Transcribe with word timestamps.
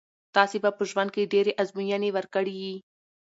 تاسي 0.35 0.57
به 0.63 0.69
په 0.77 0.83
ژوند 0.89 1.11
کښي 1.15 1.23
ډېري 1.33 1.51
آزمویني 1.61 2.09
ورکړي 2.13 2.55
يي. 2.63 2.75